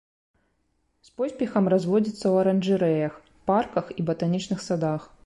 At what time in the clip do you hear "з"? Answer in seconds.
1.09-1.11